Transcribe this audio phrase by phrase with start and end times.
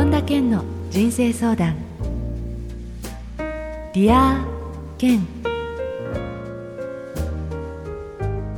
[0.00, 1.76] 本田健の人生相談。
[3.92, 5.20] Dear Ken。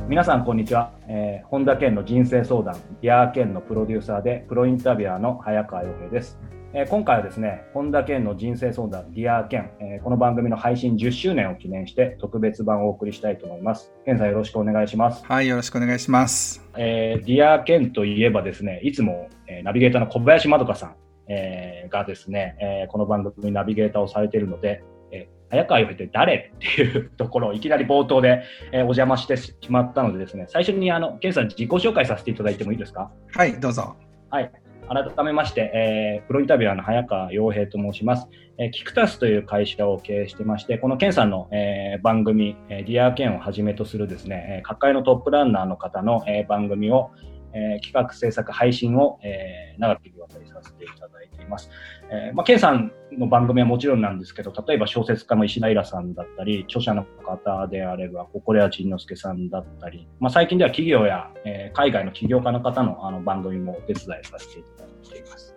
[0.07, 2.77] 皆さんこんにちは、えー、本田健の人生相談。
[3.01, 6.39] Dear Ken のプロデューサーでプロインタビュアーの早川洋平です。
[6.73, 13.91] えー、今回はですね、本田健の人生相談、ディア健、えー、この番組の配信10周年を記念して特別版をお送りしたいと思います。
[14.05, 15.25] 健さんよろしくお願いします。
[15.25, 16.63] はい、よろしくお願いします。
[16.77, 20.95] えー、 Dear Ken といえばですね、いつも、えー、ナビゲーターの小林まどかさん、
[21.27, 33.11] えー、がですね、えー、この番組ナビゲーターをされているので、えー、早川洋平って誰っていうところをいきなり冒頭で、えー、お邪魔してしまったのでですね、最初にあの、健さん自己紹介させていただいてもいいですか？
[33.33, 33.95] はい、どうぞ。
[34.29, 34.51] はい。
[34.89, 38.27] 改めまして、えー、プロインタビュアーの早川洋平と申します。
[38.57, 47.11] えー、キクタスという会社を経営してまして、このケンさんの、えー、番組、えー、ディアケンをはじめとするですね、各界のトップランナーの方の、えー、番組を、
[47.53, 51.69] えー、企画、制作、配信を、えー、長きにわたりさせていただいています。
[52.11, 65.53] えー、まあ、ケンさんの番組はもちろんなんですけど、例えば小説家の石田イラさんだったり、著者の方であれば、心谷仁之助さんだったり、まあ、最近では企業や、えー、海外の起業家の方のあの番組もお手伝いさせていただいています。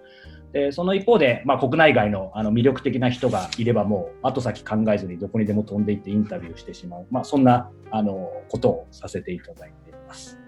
[0.52, 10.45] でその一方で、まあ、国内外のあの魅力的な人がいればもう後先考えずにどこにでも飛んでいってインタビューしてしまう、まあ、そんなあのことをさせていただいています。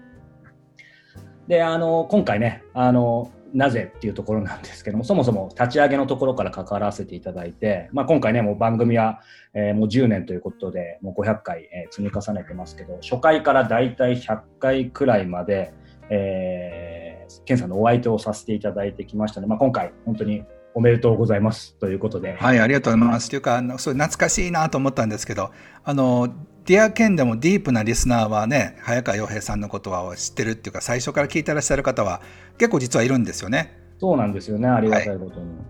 [1.49, 9.21] で、あの、今回ね、あの、なぜっていうところなんですけども、そもそも立ち上げのところから関わらせていただいて、まあ、今回ね、もう番組は、
[9.55, 15.73] えー、もう10年ということで、もう500回、えー、積み重ねてますけど、初回からだいたい100回くらいまで、
[16.11, 20.43] えー、ケンさんのお相手をさせていただいてきましたので、まあ、今回、本当に
[20.75, 22.33] おめでとうございますということで。
[22.33, 23.27] はい、ありがとうございます。
[23.27, 25.49] というか、あの、そう懐かしいなと思ったんですけど、
[25.83, 26.29] あの、
[26.69, 32.21] ディアケンでもディープなリスナーはね、早川洋平さんのことは知ってるっていうか、最初から聞いてらっしゃる方は
[32.59, 33.75] 結構実はいるんですよね。
[33.99, 35.47] そうなんですよね、ありがたいことに。
[35.47, 35.65] はい、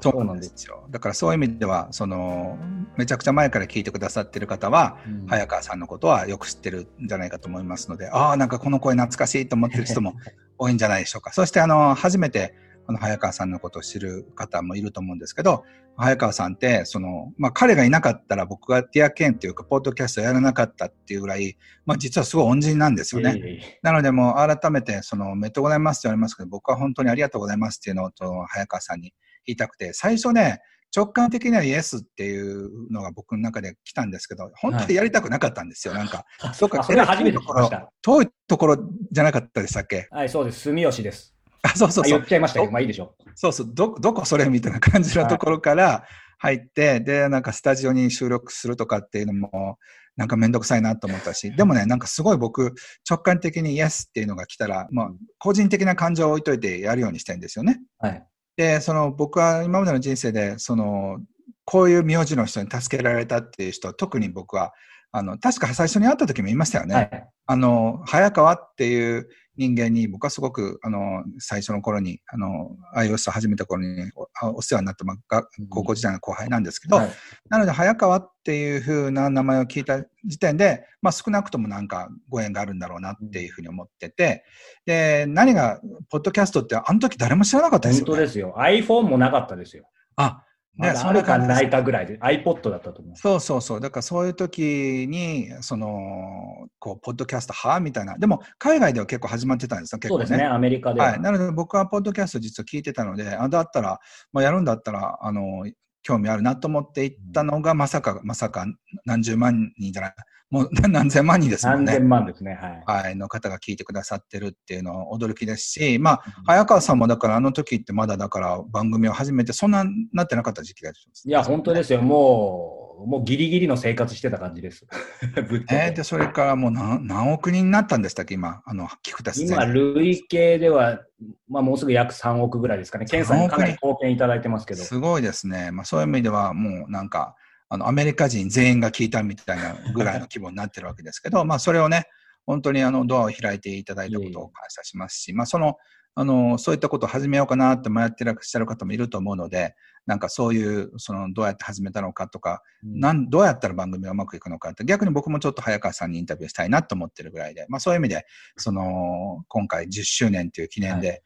[0.00, 0.84] そうなんですよ。
[0.90, 2.56] だからそういう意味では、その、
[2.96, 10.14] めちゃくちゃ前から聞いてくださってる方は、うん、早川さんのことはよく知ってるんじゃないかと思いますので、ああ、なんかこの声懐かしいと思ってる人も
[10.56, 11.32] 多いんじゃないでしょうか。
[11.32, 12.54] そして、あの、初めて
[12.86, 15.64] この早川さんのことを知る方もいると思うんですけど、
[15.96, 21.56] 早川さんって、その、まあ、彼がいなかったら僕がディアケンっていうか、ポッドキャストやらなかったっていうぐらい、
[21.86, 23.78] まあ、実はすごい恩人なんですよね。
[23.82, 28.10] なので、もう改めて、その、めっとうございますって言われますけど、僕は本当にありがとうございますっていうのを、
[28.46, 29.14] 早川さんに
[29.46, 30.60] 言いたくて、最初ね、
[30.96, 36.24] 直感的にはイエスっていうのが僕の中で来たんですけど、本当にやりたくなかったんですよ、はい、なんか。
[36.52, 37.90] そっか、それは初めて聞きました。
[38.00, 38.76] 遠いところ
[39.10, 40.06] じゃなかったでしたっけ？
[40.12, 40.60] はい、そうです。
[40.60, 41.33] 住吉です。
[41.64, 42.18] あそうそうそう。
[42.18, 43.30] 言っちゃいましたけど、まあいいでしょう。
[43.34, 46.04] そうそう、ど、どこそれみたいな感じのところから
[46.38, 49.78] 入って、はい、で、なんかスタジオに収録するとかっていうのも、
[50.16, 52.74] なんかめんどくさいなと思ったし、でもね、なんかすごい僕、
[53.08, 57.80] 直感的にイエスっていうのが来たら、まあ、個人的な感情を置いといてやるようにしたいんですよね。
[57.98, 58.24] はい。
[58.56, 61.18] で、その僕は今までの人生で、その、
[61.64, 64.72] こういう名字の人に助けられたっていう人、特に僕は、
[65.16, 66.94] あの、確か最初に会った時も言いましたよね。
[66.94, 74.10] はい、あの、早川っていう人間に僕はすごく、あの、最初の頃に、あの、iOS を始めた頃に
[74.42, 77.10] お世話になった、まあ、高校時代の後輩なんですけど、はい、
[77.48, 84.42] なので、早川っていうふうな名前を聞いた時点で、まあ、少なくともなんかご縁があるんだろうなっていうふうに思ってて、
[84.84, 85.80] で、何が、
[86.10, 88.10] ポッドキャストって、あの時誰も知らなかったですよ、ね。
[88.10, 88.56] 本当ですよ。
[88.58, 89.88] iPhone もなかったですよ。
[90.16, 90.42] あ、
[90.76, 93.16] ね、それかないかぐらいで、iPod だったと思う。
[93.16, 93.80] そうそうそう。
[93.80, 98.18] だからそういう時に、その、こう、ポッドキャストはみたいな。
[98.18, 101.06] でも、海外では結構始まってたんですよ、結構、ね、そうですね、アメリカでは。
[101.06, 101.20] はい。
[101.20, 104.00] なので、僕はポッドキャスト実は聞いてたので、あ、だったら、
[104.32, 105.64] まあ、やるんだったら、あの、
[106.02, 108.66] 興味あるなと思って行ったのが、まさか、まさか
[109.04, 110.14] 何十万人じゃない、
[110.54, 111.86] もう何千万人ですもんね。
[111.86, 112.54] 何千万ですね。
[112.86, 113.04] はい。
[113.04, 113.16] はい。
[113.16, 121.28] の方が聞いてくださってるっていうのは驚きですし、まあ、早川さんもだからあの時ってまだだから番組を始めてそんななってなかった時期だします。
[121.28, 122.02] いや、本当ですよ。
[122.02, 124.86] もう、もうギリギリの生活してた感じです。
[125.72, 131.00] えー、で、それからもう何何億人になったんでしたっけ、今、あの、聞くた今、累計では、
[131.48, 133.06] まあ、もうすぐ約3億ぐらいですかね。
[133.06, 134.84] 検査にかなり貢献いただいてますけど。
[134.84, 135.72] すごいですね。
[135.72, 137.34] まあ、そういう意味では、もうなんか、
[137.74, 142.06] あの、アメリカ人全員が聞いたみたいなぐらいの規模になってるわけですけど、まあ、それをね、
[142.46, 145.76] 本当にあの、ドアを開いていただいたことを感謝しますし、まあ、その、
[146.16, 149.74] あの、そういったことを始めようかなって迷ってらっしゃる方もいると思うので、
[150.06, 158.26] なんかそういう、その、どうやって始めたのかとか、うん、なんどうやったら番組がうまくいくのかって、逆に僕もちょっと早川さんにインタビューしたいなと思ってるぐらいで、まあそういう意味で、
[158.56, 161.22] その、今回10周年という記念で、はい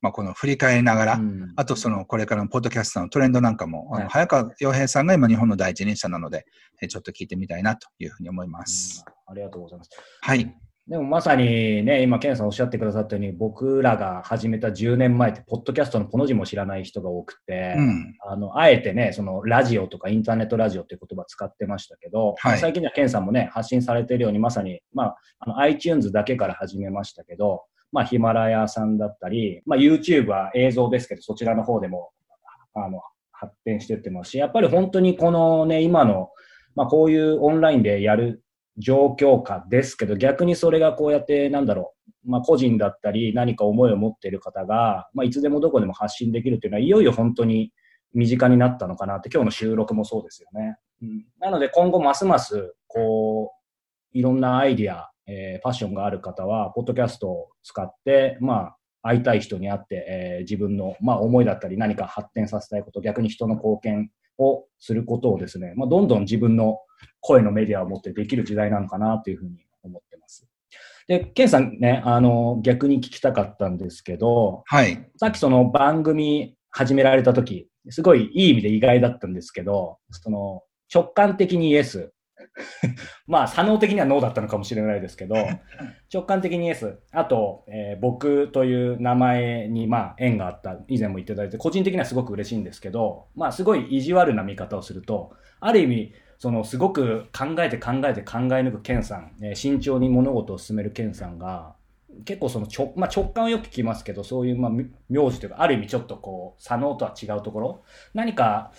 [0.00, 6.46] まあ、この振り返りながら、うん、あとそのこれからのポッドキャストのトレンドなんかも、はい、早川洋平さんが今日本の第一人者なので、
[6.82, 9.90] えちょっと聞いてみたいなというふうに思います、うん、ありがとうございます。
[10.22, 10.54] はい。
[10.90, 32.10] でもまさにね、今、ケンさんおっしゃってくださったように、僕らが始めた10年前って、ポッドキャストのこの字も知らない人が多くて、うん、あの、あえてね、そのラジオとかインターネットラジオっていう言葉使ってましたけど、はい、最近ではケンさんもね、発信されているように、まさに、まあ、あの iTunes だけから始めましたけど、まあ、ヒマラヤさんだったり、まあ、YouTube は映像ですけど、そちらの方でも、
[32.74, 33.00] あの、
[33.32, 36.30] 発展していってますし、やっぱり本当にこのね、今の、
[36.74, 38.42] まあ、こういうオンラインでやる
[38.76, 41.94] 状況下ですけど、逆にそれがこうやって、なんだろ
[42.24, 47.72] う、まあ、個人だったり、何か思いを持っている方が、まあ、いつでもどこでも発信できるっていうのは、いよいよ本当に
[48.14, 50.76] 身近になったのかなって、今日の収録もそうですよね。
[51.02, 53.52] うん、なので、今後ますます、こ
[54.14, 66.78] う、いろんなアイディア、えー、パッションがある方は、ポッドキャストを使って、まあ、会いたい人に会って、えー、自分の、まあ、思いだったり何か発展させたいこと、逆に人の貢献をすることをですね、まあ、どんどん自分の
[67.20, 70.46] 声のメディアを持ってできる時代なのかなというふうに思ってます。
[71.06, 75.08] で、ケンさんね、あの、逆に聞きたかったんですけど、はい。
[75.16, 80.62] さっきその番組始められた時、すごいいい意味で意外だったんですけど、その
[80.92, 82.12] 直感的にイエス、
[83.26, 85.34] まあ、作能的にはノーだったのかもしれないですけど、
[86.12, 86.98] 直感的にイエス。
[87.12, 101.74] あと、えー、僕という名前に、まあ、縁があった、以前も言っていただいて、個人的にはすごく嬉しいんですけど、まあ、すごい意地悪な見方をすると、ある意味、その、すごく考えて考えて考え抜くケンさん、えー、慎重に物事を進めるケンさんが、
[102.24, 107.84] 結構その直,、まあ、直感はよく聞きますけど、そういう、まあ、名字というか、ある意味ちょっとこう、左脳とは違うところ、
[108.14, 108.72] 何か、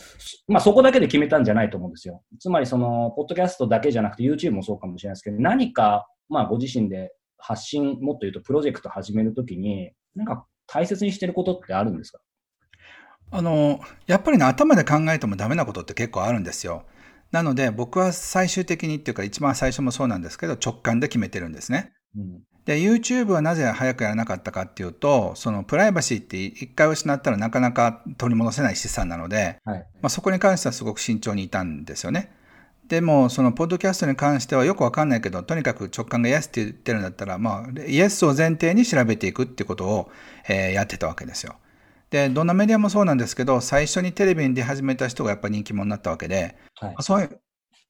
[0.47, 2.23] まあ、そこだけで決めたんじゃないと思うんですよ。
[2.39, 12.19] つまりその、ポッドキャストだけじゃなくて YouTube もそうかもしれないですけど、何か、まあ、ご自身で発信、もっと言うとプロジェクト始めるときに、なんか大切にしてることってあるんですか？
[13.31, 16.83] あの、やっぱりね、頭で考えてもダメなことって結構あるんですよ。
[17.31, 21.93] なので、僕は最終的にっていうか、一番最初もそうなんですけど、直感で決めてるんですね。
[22.15, 32.31] うん、で、YouTube はなぜ早くやらなかったかっていうと、そのプライバシーって一回失ったらなかなか取り戻せない資産なので、はい、まあ、そこに関してはすごく慎重にいたんですよね。
[32.87, 40.11] でも、そのポッドキャストに関してはよくわかんないけど、とにかく直感がイエスって言ってるんだったら、まあ、イエスを前提に調べていくっていうことを、
[40.47, 41.55] えー、やってたわけですよ。
[42.09, 47.41] で、どんなメディアもそうなんですけど、最初にテレビに出始めた人がやっぱり人気者になったわけで、はい、そういう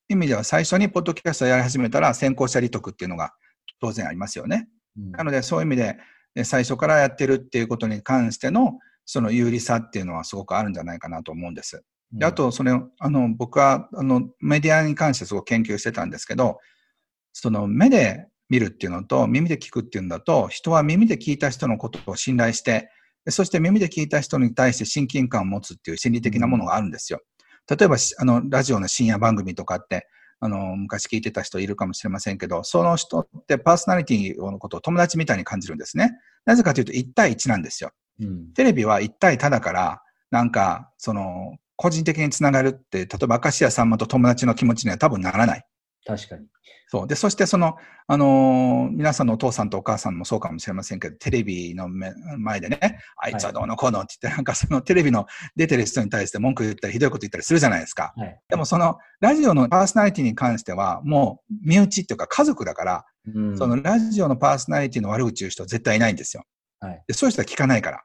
[0.08, 3.34] 意味では最初にポッドキャストをやり始めたら先行者利得っていうのが
[3.82, 4.70] 当然ありますよね。
[5.12, 5.98] なので、そういう意味で、
[6.46, 11.84] 最初からやってるっていうことに関しての、その有利さっていうのはすごくあるんじゃないかなと思うんです。
[12.14, 16.60] であと、それ、あの、僕は、あの、メディアに関してすごく研究してたんですけど、
[17.34, 22.90] その目で見るっていうのと耳で聞くっていうんだと、人は耳で聞いた人のことを信頼して、
[23.30, 27.22] そして耳で聞いた人に対して親近感を持つっていう心理的なものがあるんですよ。
[27.70, 30.08] 例えば、あの、ラジオの深夜番組とかって、
[30.44, 36.12] あの、昔聞いてた人いるかもしれませんけど、その人ってパーソナリティのことを友達みたいに感じるんですね。
[36.46, 37.92] なぜかというと1対1なんですよ。
[38.20, 40.02] うん、テレビは1対他だから、
[40.32, 45.64] なんか、その、個人的につながるって、例えば明石家さんまと友達の気持ちには多分ならない。
[46.06, 46.48] 確かに。
[46.88, 47.08] そう。
[47.08, 47.76] で、そしてその、
[48.08, 58.14] あのー、皆さんのお父さんとお母さんもそうかもしれませんけど、テレビの前でね、あいつはどうのこうのって言って、なんかそのテレビの出てる人に対して文句言ったり、ひどいこと言ったりするじゃないですか。
[58.18, 66.44] はい、でもその、ラジオのパーソナリティに関しては、もう身内っていうか家族だから、うん、そのラジオのパーソナリティの悪口言う人は絶対いないんですよ。
[66.80, 67.98] はい、でそういう人は聞かないから。
[67.98, 68.00] っ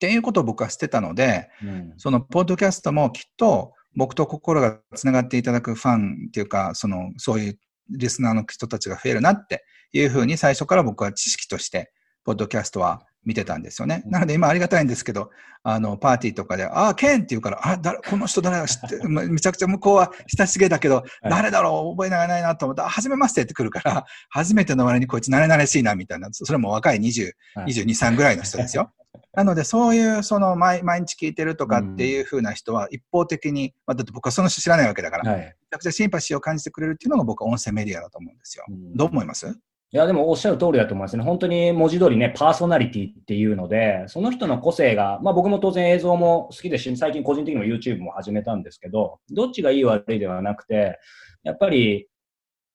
[0.00, 7.58] ていうことを僕は捨てたので、うん、そのポッドキャストもきっと僕と心が繋がっていただくファンっていうか、その、そういう
[7.90, 11.92] リスナーの人たちが増えるなっていうふうに最初から僕は知識として、
[12.24, 14.02] ポッドキャストは見てたんですよね。
[14.06, 15.30] なので今ありがたいんですけど、
[15.62, 18.66] あの、パーティーとかで、ああ、ケンって言うから、あ、だこの人誰だ？
[18.66, 21.96] 知って、 めちゃくちゃ向こうは親しげだけど、誰だろう？
[21.96, 27.32] 覚えながらないなと思ったら、はじめましてって来るから、初めての割にこいつ慣れ慣れしいなみたいな、それも若い20、
[27.66, 28.90] 22、3ぐらいの人ですよ。
[29.32, 38.64] なので、そういう、その毎、毎日聞いてるとかっていうふうな人は、一方的に、まあ、だって僕はその人知らないわけだから、はい、めちゃくちゃシンパシーを感じてくれるっていうのが僕は音声メディアだと思うんですよ。
[38.68, 39.46] うん、どう思います？
[39.92, 41.24] いや、でもおっしゃる通りだと思いますね。
[41.24, 50.98] 本当に文字通りね、パーソナリティっていうので、その人の個性が、まあ僕も当然映像も好きですし、最近個人的にも YouTube も始めたんですけど、どっちがいい悪いではなくて、
[51.42, 52.06] やっぱり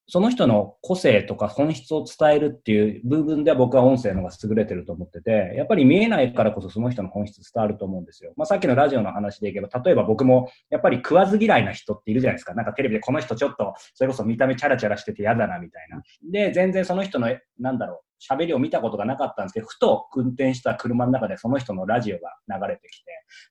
[0.07, 8.33] その人の個性とか本質を伝えるっていう部分では僕は音声の方が優れてると思ってて、やっぱり見えないからこそその人の本質伝わると思うんですよ。
[8.37, 12.53] まあさっきのラジオの話でいけば、例えば僕もやっぱり食わず嫌いな人っているじゃないですか。
[12.53, 16.01] なんかテレビでこの人ちょっと、それこそ見た目チャラチャラしてて嫌だなみたいな。
[16.31, 23.05] で、全然その人の、なんだろう、喋りを見たことがなかったんですけど、ふと運転した車の中でその人のラジオが流れてきて、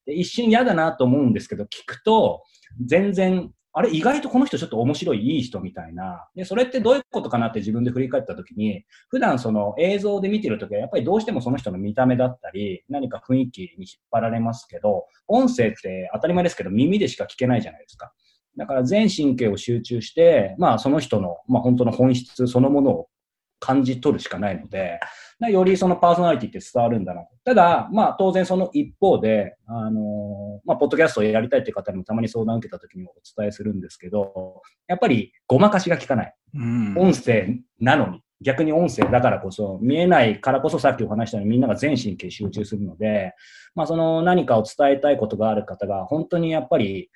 [0.06, 2.44] で一瞬嫌だなと思うんですけど、聞くと、
[2.84, 6.28] 全然あれ、意外とこの人ちょっと面白い、いい人みたいな。
[6.36, 18.12] で、それってどういうことかなって自分で振り返った時に、普段その映像で見てるときは、やっぱりどうしてもその人の見た目だったり、何か雰囲気に引っ張られますけど、音声って当たり前ですけど、耳でしか聞けないじゃないですか。
[18.56, 23.08] だから全神経を集中して、まあその人の、まあ本当の本質そのものを
[23.64, 25.00] 感じ取るしかないので、
[25.40, 27.28] よりそのパーソナリティって伝わるんだなと。
[27.44, 36.34] ただ、まあ当然その一方で、あのまあポッドキャストをやりたいっていう方にもたまに相談を受けた時にもお伝えするんですけど、やっぱりごまかしが効かない。
[36.56, 38.20] うん、音声なのに。
[38.42, 43.32] 逆に音声だからこそ、見えないからこそさっきお話したようにみんなが全神経集中するので、
[43.74, 47.10] まあその何かを伝えたいことがある方が本当にやっぱり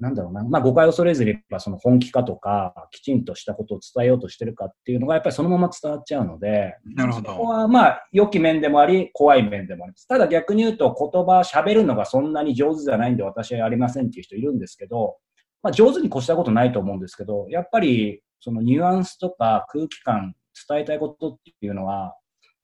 [0.00, 7.32] なんだろうな、まあ、誤解を恐れずにその本気かとか、きちんとしたことを伝えようとしてるかっていうのが、やっぱりそのまま伝わっちゃうので、なるほど。
[7.32, 10.08] そこはまあ、良き面でもあり、怖い面でもあります。
[10.08, 15.18] ただ逆に言うと、言葉、喋るのがそんなに上手じゃないんで、私はやりませんっていう人いるんですけど、
[15.62, 20.34] まあ、上手に越したことないと思うんですけど、やっぱり、そのニュアンスとか空気感、
[20.68, 22.16] 伝えたいことっていうのは、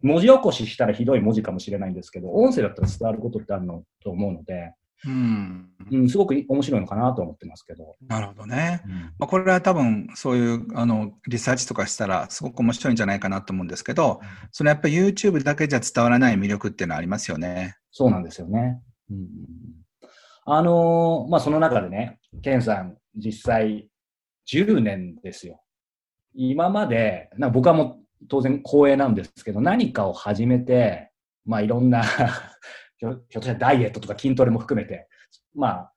[0.02, 4.72] 文字起こししたらひどい文字かもしれないんですけど、音声だったら伝わることってあるのと思うので、
[5.04, 7.96] うん、うん、すごく面白いのかなと思ってますけど。
[8.08, 8.82] なるほどね。
[8.86, 14.20] うん、まあ、これは多分そういうあのリサーチとかしたらすごく面白いんじゃないかなと思うんですけど、
[14.52, 17.76] そのやっぱり YouTube だけじゃ伝わらない魅力っていうのはありますよね。
[17.92, 18.80] そうなんですよね。
[19.10, 19.28] うん、
[20.46, 23.88] あのー、まあその中でね、ケンさん実際
[24.50, 25.60] 10年ですよ。
[26.34, 31.10] 今まで、な僕はもう当然光栄なんですけど、何かを始めて、
[31.44, 32.02] まあいろんな
[32.98, 35.08] ひょっとしたらダイエットとか筋トレも含めて、
[35.54, 35.92] まあ、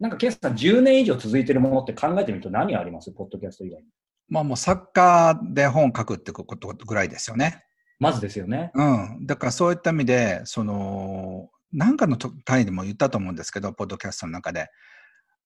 [0.00, 3.12] なんか、ケンさん10年以上続いてるものって考えてみると何あります？
[3.12, 3.88] ポッドキャスト以外に。
[4.28, 7.62] まあもう作家で本書くってことぐらいですよね。
[8.00, 8.72] まずですよね。
[8.74, 9.26] うん。
[9.26, 14.68] だからそういった意味で、その、なんかの単位でも言ったと思うんですけど、ポッドキャストの中で。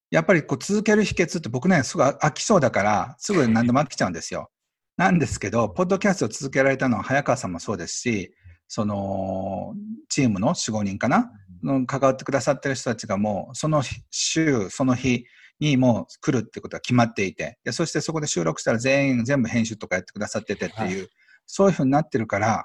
[0.09, 4.49] やっぱりこう続ける秘訣って僕ね、すぐ飽きそうだから、すぐ何でも飽きちゃうんですよ。
[4.97, 8.33] なんですけど、ポッドキャストを続けられたのは早川さんもそうですし、
[8.69, 9.73] その、
[10.09, 11.31] チームの4、5人かな、
[11.63, 15.25] の関わってくださってる人たちがもう、その週、その日
[15.59, 21.09] にもう来るってことが決まっていて、でそしてそこで収録したら全員、全部編集とかやってくださっててっていう、はい、
[21.47, 22.63] そういうふうになってるから、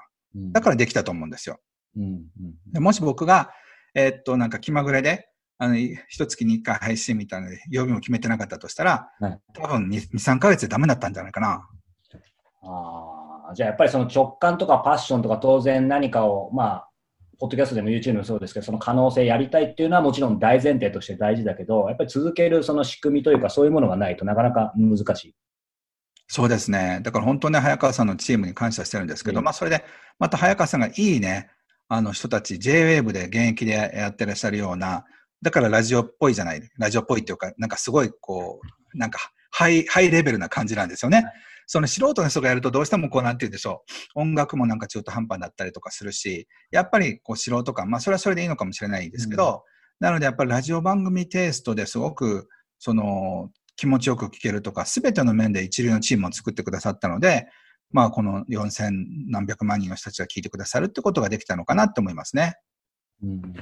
[0.51, 1.59] だからできたと思うんですよ。
[1.97, 2.23] うんうん、
[2.71, 3.51] でもし僕が、
[3.95, 11.67] えー、っと、なんか気まぐれで、あの、一月に一回配信みたいな曜日も決めてなかったとしたら、はい、多分2、3ヶ月でダメだったんじゃないかな。
[12.61, 13.14] ああ。
[13.53, 16.89] じゃあやっぱりその直感とかパッションとか当然何かを、まあ、
[17.39, 25.35] ポッドキャストでも YouTube もそうですけど、その可能性やりたいっていうのはもちろん大前提として大事だけど、やっぱり続けるその仕組みというかそういうものがないとなかなか難しい。
[26.27, 27.01] そうですね。
[27.03, 29.83] だから本当に早川さんのチームに感謝してるんですけど、うん、まあそれで、
[30.17, 31.49] また早川さんがいいね、
[31.87, 35.05] あの人たち、JWAVE で現役でやってらっしゃるような、
[35.41, 38.59] だからラジオっぽいじゃない、ラジオっぽいっていうか、なんかすごいこ
[38.93, 39.19] う、なんか
[39.51, 41.25] ハイ、ハイレベルな感じなんですよね。
[41.67, 43.83] その素人の人がやるとどうしてもこうなんて言うんでしょ
[44.15, 44.19] う。
[44.21, 49.63] 音楽もなんか中途半端だったりとかするし、やっぱりこう素人感、まあそれはそれでいいのかもしれないですけど、
[49.99, 52.47] うん、なのでやっぱりラジオ番組テイストですごく、
[52.79, 57.47] その気持ちよく聞けるとか、すべての面で一流のチームを作ってくださったので、
[57.91, 58.91] まあこの4000
[59.27, 62.55] 何百万人の人たちが聞いてくださるってことができたのかなって思いますね。
[63.23, 63.53] うん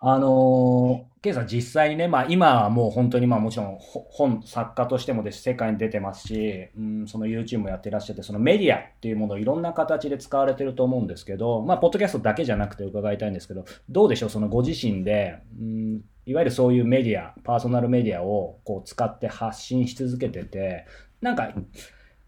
[0.00, 20.86] あのー、ケイさん実際にね、まあ今はもう本当にまあもちろん本作家としてもです世界に出てますし、うん、その YouTube もやってらっしゃって、そのメディアっていうものをいろんな形で使われてると思うんですけど、まあポッドキャストだけじゃなくて伺いたいんですけど、どうでしょうそのご自身で、うん、いわゆるそういうメディア、パーソナルメディアをこう使って発信し続けてて、
[21.20, 21.52] なんか、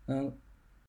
[0.09, 0.35] うん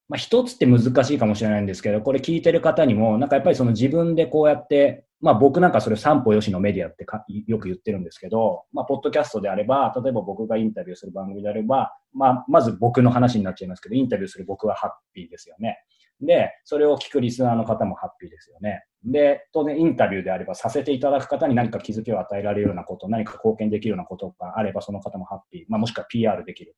[0.10, 15.78] まあ、一つって難しいかもしれないんですけど、これ聞いてる方にも、なんかやっぱりその自分でこうやってまあ僕なんかそれ三歩よしのメディアってかよく言ってるんですけど、まあポッドキャストであれば、例えば僕がインタビューする番組であれば、まあまず僕の話になっちゃいますけど、インタビューする僕はハッピーですよね。
[16.22, 18.84] で、それを聞くリスナーの方もハッピーですよね。
[19.04, 26.76] で、当然インタビューであればさせていただく方に何か気づきを与えられるようなこと、何か貢献できるようなことがあればその方もハッピー、まあもしくは PR できる。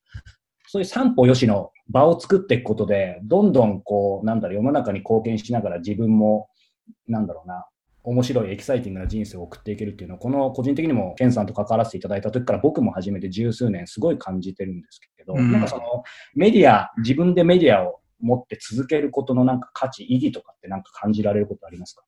[0.68, 6.48] そういう三歩よしの場を作っていくことで、どんどんこう、なんだろう、世の中に貢献しながら自分も、
[7.08, 7.66] なんだろうな、
[8.04, 16.04] 面白いエキサイティングな人生を送っていけるっていうのは、この個人的にもケンさんと関わらせていただいた時から僕も始めて十数年すごい感じてるんですけど、うん、なんかその
[16.36, 22.04] メディア、自分でメディアを持って続けることのなんか価値、意義とかってなんか感じられることありますか？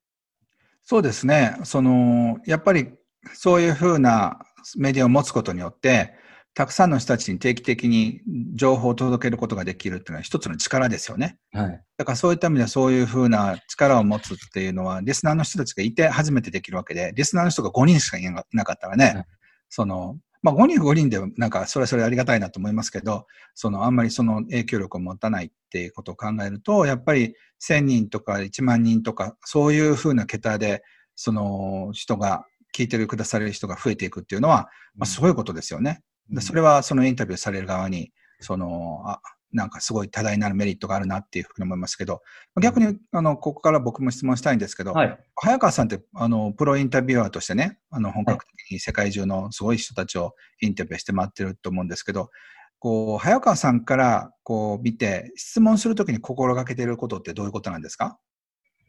[0.84, 1.58] そうですね。
[1.64, 2.90] その、やっぱり
[3.34, 4.40] そういうふうな
[4.78, 6.14] メディアを持つことによって、
[6.56, 8.22] たくさんの人たちに定期的に
[8.54, 11.38] 情報を届けることができるっていうのは一つの力ですよね。
[11.52, 11.84] はい。
[11.98, 19.26] だからそういった意味ではそういうふうな力を持つっていうのは、リスナーの人たちがいて初めてできるわけで、リスナーの人が5人しかいなかったらね、はい、
[19.70, 30.84] その、まあ5人5人でなんかそれはそれありがたいなと思いますけど、そのあんまりその影響力を持たないっていうことを考えると、やっぱり1000人とか1万人とか、そういうふうな桁で、
[31.18, 32.46] その人が、
[32.76, 36.02] 聞いてるくだされる人が増えていくっていうのは、まあすごいことですよね。
[36.30, 39.22] でそれはそのインタビューされる側に、その、あ
[39.54, 42.22] なんかすごい多大なるメリットがあるなっていうふうに思いますけど、
[42.62, 45.18] 逆に、あの、ここから僕も質問したいんですけど、はい。
[45.36, 52.32] 早川さんって、あの、プロインタビュアーとしてね、あの、本格的に世界中のすごい人たちをインタビューして回ってると思うんですけど、
[52.80, 58.20] こう、早川さんから、こう、見て、質問するときに心がけていることってどういうことなんですか？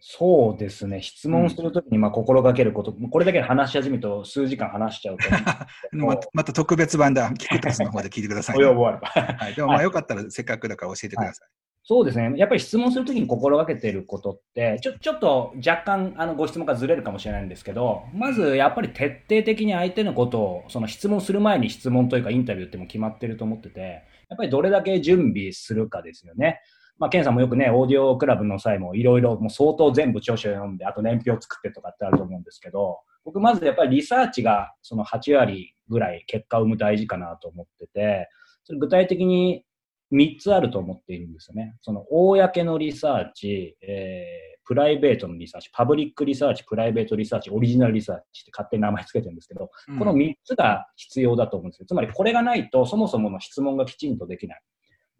[0.00, 1.02] そうですね。
[1.02, 5.24] 質問するときにまあ心がけること、これだけ話し始めると数時間話しちゃうと
[5.96, 9.08] またまた特別版だ、キクタスの方で聞いてください、 お要望あれば。
[9.08, 11.48] はい、でもまあよかったらせっかくだから教えてください。
[11.88, 12.32] そうですね。
[12.36, 26.60] やっぱり質問するときに心がけていることって、ちょちょっと若干あのご質問がずれるかもしれないんですけど、まずやっぱり徹底的に相手のことを、その質問する前に質問というかインタビューってもう決まってると思ってて、やっぱりどれだけ準備するかですよね。
[26.98, 38.28] まあ、ケンさんもよくね、オーディオクラブの際もいろいろもう相当全部調書を読んで、あと年表を作ってとかってあると思うんですけど、僕まずやっぱりリサーチがその8割ぐらい結果を生む大事かなと思ってて、
[38.64, 39.64] それ具体的に
[40.12, 41.76] 3つあると思っているんですよね。
[41.82, 51.86] その、公のリサーチ、えー、プライベートのリサーチ、パブリックリサーチ、プライベートリサーチ、オリジナルリサーチって勝手に名前つけてるんですけど、この3つが必要だと思うんですよ。
[51.86, 54.62] つまりこれがないと、そもそもの質問がきちんとできない。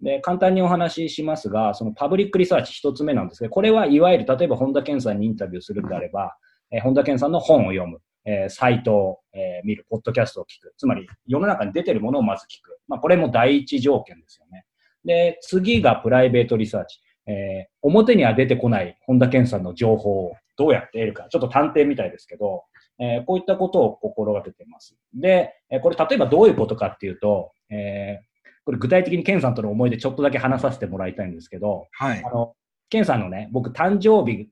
[0.01, 6.37] で、簡単にお話ししますが、そのパブリックリサーチ一つ目なんですけど、これはいわゆる、例えば本田健さんにインタビューするんであれば、
[6.71, 10.75] えー本田健さんの本を読む、えーサイトを、えー見る、ポッドキャストを聞く。
[10.77, 12.79] つまり、世の中に出てるものをまず聞く。
[12.89, 14.67] まあ、これも第一条件ですよね。
[15.05, 17.01] で、次がプライベートリサーチ。
[17.27, 21.29] えー表には出てこない本田健さんの情報をどうやって得るか。
[21.31, 22.65] ちょっと探偵みたいですけど、
[22.99, 24.97] えーこういったことを心がけています。
[25.15, 28.36] で、えこれ例えばどういうことかっていうと、えー
[28.67, 32.31] これ具体的に健さんとの思い出ちょっとだけ話させてもらいたいんですけど、はいあ。
[32.31, 32.55] の、
[32.91, 34.49] ケンさんのね、僕誕生日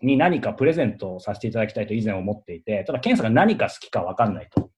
[0.00, 4.70] に何かプレゼントをさせていただきたいと以前思っていて、ただケンさんが何か好きかわかんないと。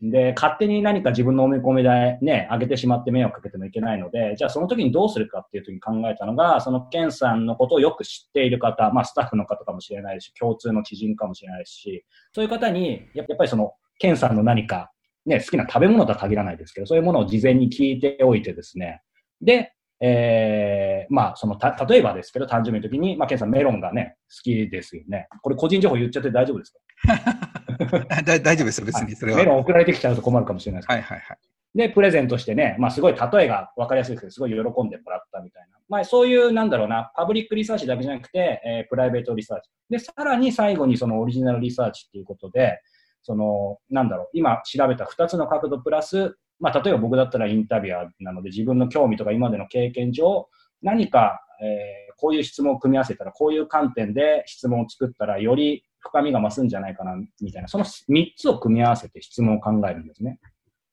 [0.00, 14.90] で、勝手に何か自分の思い込みでね、上げてしまって迷惑かけてもいけないので、じゃあその時にどうするかっていう時に考えたのが、そのケンさんのことをよく知っている方、まあスタッフの方かもしれないし、共通の知人かもしれないし、そういう方に、ややっぱりその、ケンさんの何か、
[15.26, 19.02] ね、好きな食べ物とは限らないですけど、そういうものを事前に聞いておいてですね、
[19.40, 25.28] で、えー、まあ、その、た、例えばですけど、誕生日の時に、まあ、ケンさんメロンがね、好きですよね。
[25.42, 26.80] これ個人情報言っちゃって大丈夫ですか？
[28.22, 29.38] だ大丈夫ですよ、別にそれは。
[29.38, 31.38] メロン送られてきちゃうと困るかもしれないですけどはいはいはい。
[31.76, 35.78] で、プレゼントしてね、まあすごい例えが分かりやすいですけど、すごい喜んでもらったみたいな。
[35.88, 39.70] まあそういう、なんだろうな、パブリックリサーチだけじゃなくて、えープライベートリサーチ。
[39.90, 42.80] で、さらに最後にそのオリジナルリサーチっていうことで、
[43.24, 50.48] その、なんだろう、今調べた2つの角度プラス、まあ例えば僕だったらインタビュアーなので、自分の興味とか今までの経験上、
[50.82, 60.38] 何か、えーこういう質問を組み合わせたら、こういう観点で質問を作ったら、より深みが増すんじゃないかな、みたいな、その3つを組み合わせて質問を考えるんですね。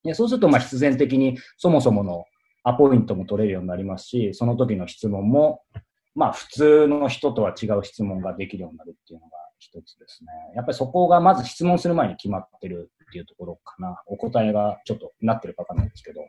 [0.04, 2.26] でそうすると、まあ、必然的にそもそもの
[2.64, 5.62] アポイントも取れるようになりますし、その時の質問も、
[6.16, 10.32] まあ、普通の人とは違う質問ができるようになるっていうのが一つですね。
[10.56, 14.02] やっぱりそこがまず質問する前に決まってるっていうところかな。
[14.08, 16.22] お答えがちょっとなってるかわかんないですけど。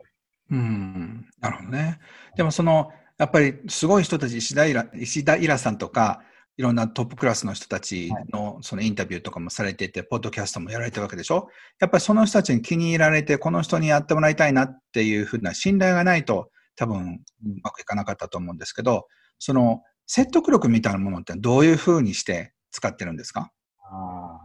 [0.51, 1.99] うん、なるほどね。
[2.37, 6.21] でもその、やっぱりすごい人たち、石田イラ石田イラさんとか、
[6.55, 11.47] いろんなトップクラスの人たちのそのインタビューとかもされていて、ポッドキャストもやられてるわけでしょ？
[11.79, 19.07] やっぱりその人たちに気に入られて、この人にやってもらいたいなっていうふうな信頼がないと、多分うまくいかなかったと思うんですけど、
[19.39, 23.49] その説得力みたいなものってどういうふうにして使ってるんですか？
[23.89, 24.39] あ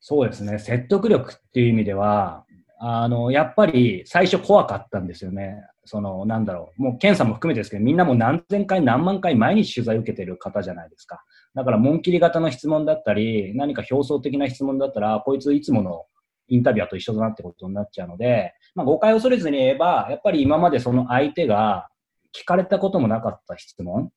[0.00, 0.58] そうですね。
[0.58, 2.44] 説得力っていう意味では、
[2.78, 5.62] あの、やっぱり最初怖かったんですよね。
[5.84, 6.82] その、なんだろう。
[6.82, 11.24] もう、ケンさんも含めてですけど、みんなもう何千回何万回毎日取材受けてる方じゃないですか。
[11.54, 16.04] だから、紋切り型の質問だったり、何か表層的な質問だったら、こいついつもの
[16.48, 21.88] インタビュアーと一緒だなってことになっちゃうので、まあ、誤解を恐れずに言えば、やっぱり今までその相手が
[22.36, 24.10] 聞かれたこともなかった質問、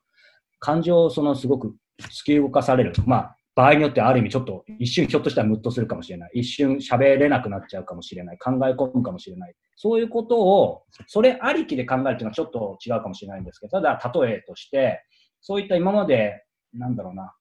[0.59, 2.93] 感情をそのすごく突き動かされる。
[3.05, 6.31] まあ、場合によってある意味ちょっと一瞬ひょっとしたらムッとするかもしれない。
[6.33, 8.37] 一瞬喋れなくなっちゃうかもしれない。
[8.37, 9.55] 考え込むかもしれない。
[9.75, 15.03] そういうことを、それありきで考えるっていうのはちょっと違うかもしれないんですけど、ただ例えとして、
[15.41, 16.41] そういった今まで、
[16.73, 17.33] なんだろうな、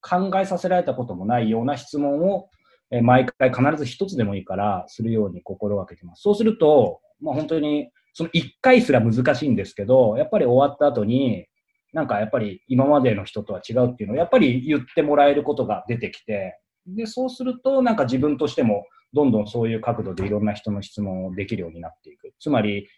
[0.00, 2.48] 考えさせられたこともないような質問を、
[2.90, 6.22] え毎回必ず一つでもいいからするように心がけてます。
[6.22, 11.46] そうすると、まあ本当に、その一回すら難しいんですけど、やっぱり終わった後に、
[11.92, 22.32] なんかやっぱり今までの人とは違うっていうのをやっぱり言ってもらえることが出てきて、で、そうするとなんか自分としてもどんどんそういう角度でいろんな人の質問をできるようになっていく。
[22.38, 22.88] つまり、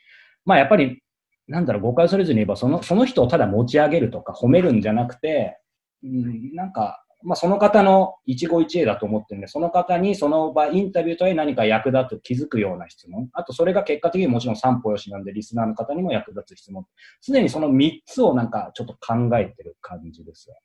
[0.45, 1.03] まあやっぱり、
[1.49, 5.59] なんだろう、誤解されずに言えば、その、その人をただ持ち上げるとか褒めるんじゃなくて、
[6.03, 13.29] うん、なんか、まあその方の一期一会だと思ってるんで、その方にその場、インタビューとは何か役立つ、気づくような質問。
[13.33, 16.87] あとそれが結果的にもちろん三歩よしなんで、リスナーの方にも役立つ質問。
[17.21, 20.57] 常にその三つをなんかちょっと考えてる感じですよ。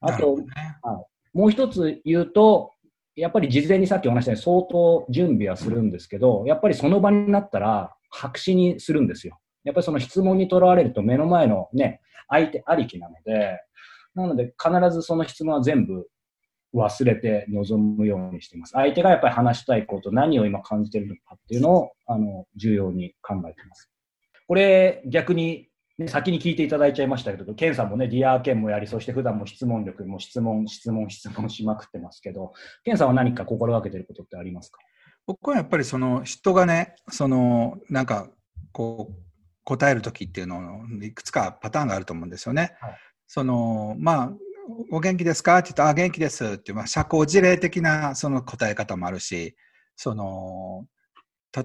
[0.00, 0.44] あと、ね、
[1.32, 2.72] もう一つ言うと、
[3.14, 9.38] やっぱり事前にさっきお話したように相当準備はするんですけど、やっぱりその場になったら白紙にするんですよ。
[9.64, 13.60] やっぱりその質問にとらわれると目の前のね、相手ありきなので、
[14.14, 16.08] なので必ずその質問は全部
[16.74, 18.72] 忘れて臨むようにしています。
[18.72, 23.90] 相手がやっぱり話したいこと、何を今感じてるのかっていうのを、あの、重要に考えています。
[24.48, 34.78] これ、逆にね、先に聞いていただいちゃいましたけど、ケンさんもね、ディアーケンもやり、そして普段も質問力も質問、質問、質問しまくってますけど、ケンさんは何か心がけてることってありますか？
[35.26, 38.30] 僕はやっぱりその人がね、そのなんか
[38.72, 39.14] こう
[39.64, 42.74] 答えるときっていうののいくつかパターンがあると思うんですよね。
[42.80, 44.32] はい、そのまあ
[44.90, 45.58] お元気ですか？
[45.58, 49.56] って言ったら、あ、元気ですって、まあ、社交辞令的なその答え方もあるし、
[49.96, 50.86] その、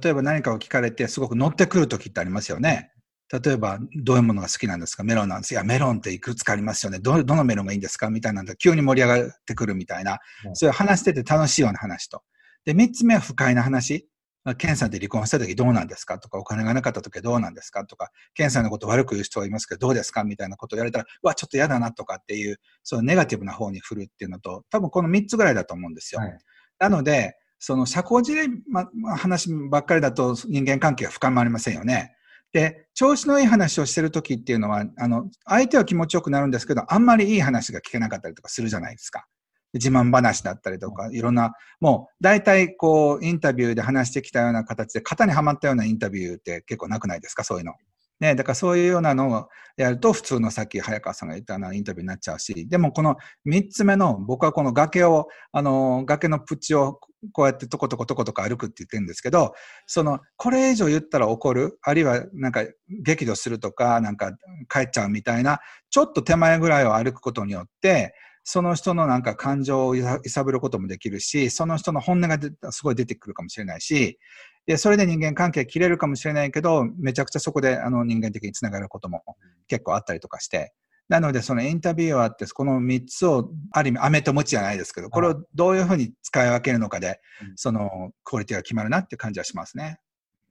[0.02, 2.92] 例えば何かを聞かれてすごく乗ってくるときってありますよね。
[3.32, 5.04] 例えば、どういうものが好きなんですか？
[5.04, 5.52] メロンなんです。
[5.52, 7.00] いや、メロンっていくつかありますよね。
[7.00, 8.10] ど、どのメロンがいいんですか？
[8.10, 12.24] みたいな急に盛り上がってくるみたいな、うん、そういう話してて楽しいような話と。
[12.66, 14.10] で、三つ目は不快な話。
[14.56, 26.22] ケンさんで離婚した時どうなんですかとか、お金がなかった時どうなんですかとか、ケンさんのこと悪く言う人がいますけどどうですかみたいなことを言われたら、うわ、ちょっと嫌だなとかっていう、そうネガティブな方に振るっていうのと、多分この三つぐらいだと思うんですよ。
[26.22, 26.38] はい、
[26.80, 32.14] なので、その社交辞令、ま、話ばっかりだと人間関係が深まりませんよね。
[32.54, 39.26] で、調子のいい話をしてるときっていうのは、あの、相手は気持ちよくなるんですけど、あんまりいい話が聞けなかったりとかするじゃないですか。
[39.74, 47.74] 自慢話だったりとか、いろんな、もう、大体こう、インタビューで話してきたような形で、型にはまったようなインタビューって結構なくないですか、そういうの。
[48.20, 57.00] ね、だからそういうようなのをやると、普通のさっき早川さんが言ったようなインタビューになっちゃうし、でもこの三つ目の、僕はこの崖を、あの、崖のプチを
[57.32, 59.54] こうやってとことことことか歩くって言ってるんですけど、
[59.86, 62.64] その、これ以上言ったら怒る、あるいはなんか
[63.04, 64.32] 激怒するとか、なんか
[64.68, 65.60] 帰っちゃうみたいな、
[65.92, 68.16] ちょっと手前ぐらいを歩くことによって、
[68.50, 72.40] その人のなんか感情を揺さぶることもできるし、その人の本音が
[72.72, 74.20] すごい出てくるかもしれないし、
[74.66, 79.22] で、それで人間関係切れるかもしれないけど、めちゃくちゃそこであの人間的につながることも
[79.68, 80.74] 結構あったりとかして、
[81.10, 87.20] なので、そのインタビュアーって、この3つを、ある意味、飴とムチじゃないですけど、これをどういうふうに使い分けるのかで、
[87.56, 90.00] そのクオリティが決まるなっていう感じはしますね。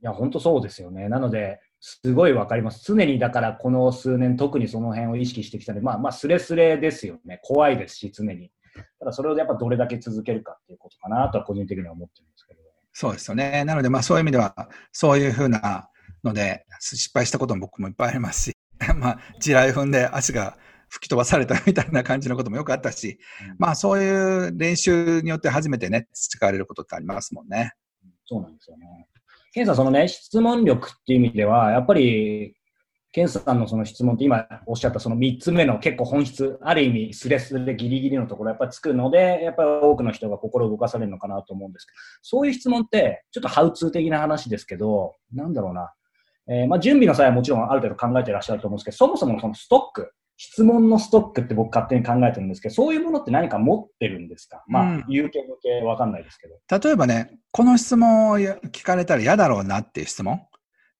[0.03, 1.09] いや、本当そうですよね。
[1.09, 2.83] なので、すごいわかります。
[2.83, 7.39] 常にだからこの数年特にその辺を意識してきたので、まあまあスレスレですよね。
[7.43, 8.51] 怖いですし、常に。
[8.99, 12.59] ただそれをやっぱどれだけ続けるかっていうことかなとは個人的には思ってるんですけど。
[12.93, 13.63] そうですよね。
[13.65, 14.55] なのでまあそういう意味では、
[14.91, 15.89] そういうふうな
[16.23, 18.57] ので、失敗したことも僕もいっぱいありますし、
[18.97, 20.57] まあ地雷踏んで足が
[20.89, 27.73] 吹き飛ばされたみたいな感じのこともよくあったし、うん、まあそういう練習によって初めてね、培われることってありますもんね。
[28.25, 29.07] そうなんですよね。
[29.57, 32.55] ケンさん、そのね、質問力っていう意味では、やっぱり、
[33.11, 45.91] ケンさんのその質問って今おっしゃったその3つ目の結構本質、ある意味スレスレギリギリのところやっぱりつくので、やっぱり多くの人が心を動かされるのかなと思うんですけど、そういう質問ってちょっとハウツー的な話ですけど、なんだろうな。
[46.47, 54.63] えー、まあ準備の際はもちろんある程度考えていらっしゃると思うんですけど、そもそもそのストック、質問のストックって僕勝手に考えてるんですけど、そういうものって何か持ってるんですか？
[54.67, 56.79] まあ、うん、有形無形わかんないですけど。
[56.79, 60.41] 例えばね、この質問を聞かれたら嫌だろうなっていう質問。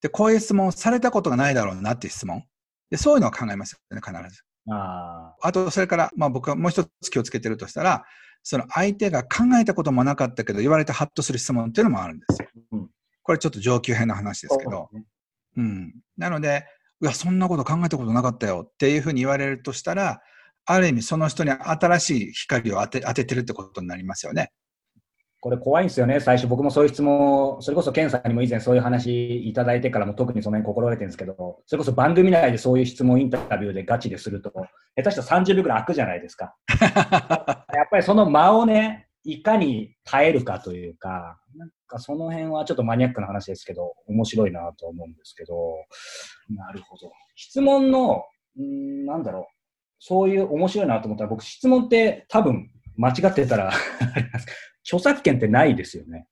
[0.01, 2.43] で、こういう質問をされたことがないだろうなっていう質問。
[2.89, 4.41] で、そういうのを考えますよね、必ず。
[4.71, 8.05] ああと、それから、まあ僕はもう一つ気をつけてるとしたら、
[8.43, 12.47] その相手が考えたこともなかったけど、言われてハッとする質問っていうのもあるんですよ。
[12.71, 12.89] うん、
[13.23, 14.89] これちょっと上級編の話ですけど。
[14.91, 15.05] うね、
[15.57, 15.93] うん。
[16.17, 16.65] なので、
[17.01, 20.21] いや、そんなこと考えたことなかったよっていうふうに言われるとしたら、
[20.65, 24.51] ある意味その人に新しい光を当て当ててるってことになりますよね。
[25.39, 26.19] これ怖いんですよね。
[26.19, 34.51] 最初僕もそういう質問、それこそケンさんにも以前そういう話いただいてからも特にその辺心がけてるんですけど、それこそ番組内でそういう質問インタビューでガチですると、
[34.95, 36.55] 下手したら30秒くらい空くじゃないですか。
[37.73, 45.55] やっぱりその間をね、いかに耐えるかというか、なんかその辺はちょっとマニアックな話ですけど、面白いなと思うんですけど、
[46.49, 47.11] なるほど。
[47.35, 48.23] 質問の、
[48.59, 49.43] んなんだろう、
[49.99, 53.71] そういう面白いなと思ったら、僕質問って多分間違ってたら
[54.83, 56.27] 著作権ってないですよね。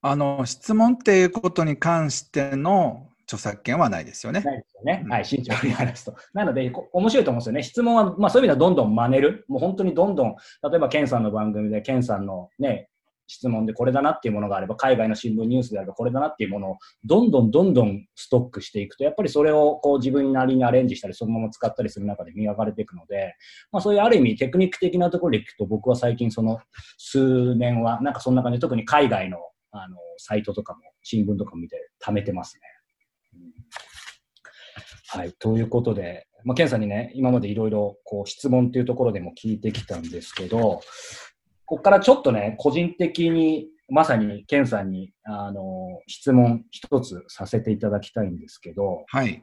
[0.00, 4.40] あの、質問っていうことに関しての著作権はないですよね。
[4.40, 5.02] ないですよね。
[5.04, 6.14] うん、はい、慎重に話すと。
[6.34, 7.62] なので、面白いと思うんですよね。
[7.62, 9.46] 質問は、まあそういう意味ではどんどん真似る。
[9.48, 10.36] もう本当にどんどん、
[10.70, 12.90] 例えば、ケンさんの番組で、ケンさんのね、
[13.26, 23.34] 質問でこれだなっていうものがあれば、海外の新聞ニュースであればこれだなっていうものをどんどんどんどんストックしていくと、やっぱりそれをこう自分なりにアレンジしたり、そのまま使ったりする中で磨かれていくので、
[23.72, 26.58] まあそういうある意味テクニック的なところでいくと、僕は最近その
[26.98, 29.38] 数年は、なんかそんな感じで、特に海外の
[29.72, 32.62] あのサイトとかも新聞とかも見て貯めてますね。
[35.08, 35.32] はい。
[35.32, 40.80] ということで、まあ、ケンさんにね、今までいろいろ質問っていうところでも聞いてきたんですけど、
[41.66, 49.42] ここからちょっとね、個人的に、まさにケンさんに、あの、質問一つさせていただきたいんですけど、はい。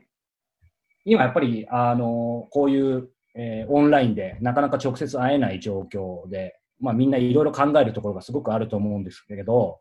[1.05, 9.79] 今やっぱり、あの、こういう、えー、オンラインでなかなか直接会えない状況で、まあみんないろいろ考えるところがすごくあると思うんですけど、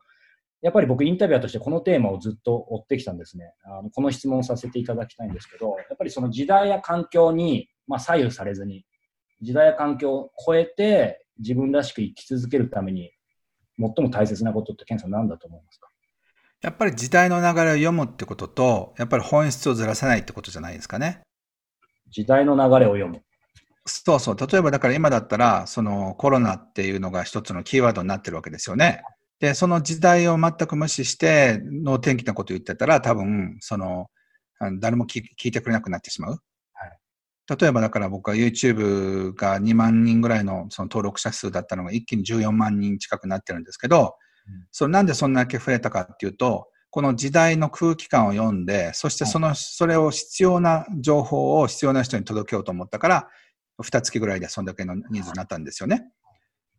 [0.63, 3.55] やっぱり僕インタビュアーとしてこのテーマをずっと追ってきたんですね。
[3.65, 8.85] あのこの質問をさせていただきたいんですけど、やっぱりその時代や環境に、まあ、左右されずに、
[9.41, 13.11] 時代や環境を超えて自分らしく生き続けるために、
[13.79, 15.89] 最も大切なことって、ケンさん何だと思いますか？
[16.63, 21.21] やっぱり時代の流れを読むってことと、やっぱり本質をずらさないってことじゃないですかね。
[22.11, 23.23] 時代の流れを読む。
[23.87, 24.37] そうそう。
[24.37, 29.03] 例えばだから今だったら、そのコロナっていうのが一つのキーワードになってるわけですよね。
[29.39, 34.11] で、その時代を全く無視して、能天気なこと言ってたら、多分、その、
[34.81, 36.39] 誰も聞いてくれなくなってしまう。
[37.51, 44.17] はい、例えばだから僕は YouTube が2万人ぐらいのその登録者数だったのが一気に14万人近くなってるんですけど、
[44.49, 53.29] うん、それなんでそんなだけ増えたかっていうと、この時代の空気感を読んで、そしてその、それを必要な情報を必要な人に届けようと思ったから、
[53.81, 56.11] 二月ぐらいでそんだけの人数になったんですよね。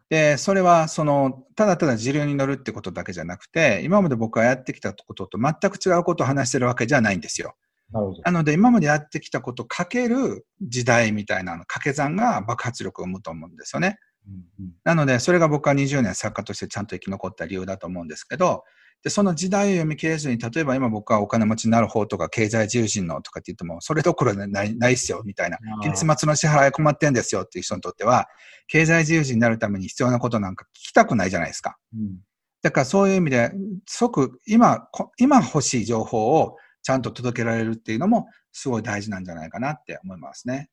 [0.09, 7.55] で、それは、その、ただただ時流に乗るってことだけじゃなくて、今まで僕がやってきたことと全く違うことを話してるわけじゃないんですよ。
[7.91, 8.21] なるほど。
[8.23, 13.97] なので、今までやってきたことかける時代みたいなの、掛け算が爆発力を生むと思うんですよね。
[14.27, 14.33] うん
[14.65, 18.63] うん、なので、それが僕は20年作家としてちゃんと生き残った理由だと思うんですけど、
[19.03, 25.57] で、その時代を読み切れずに、例えば今僕はお金持ちになる方とか経済自由人のとかって言っても、それどころでないないっすよ、みたいな。
[25.83, 28.27] 月末の支払い困ってんですよっていう人にとっては、
[28.67, 31.77] 経済自由人になるために必要なことなんか聞きたくないじゃないですか。
[31.95, 32.19] うん、
[32.61, 33.51] だからそういう意味で、
[33.87, 40.69] 即今、今欲しい情報をちゃんと届けられるっていうのも、すごい大事なんじゃないかなって思いますね。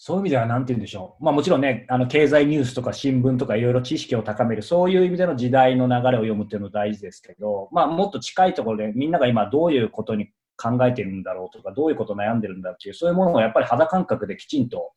[0.00, 1.24] そういう意味では、なんて言うんでしょう。
[1.24, 14.92] まあもちろんね、あの、経済ニュースとか新聞とかいろいろ知識を高める、そういう意味での時代の流れを読むっていうの大事ですけど、まあもっと近いところでみんなが今どういうことに考えてるんだろうとか、どういうこと悩んでるんだっていう、そういうものをやっぱり肌感覚できちんと、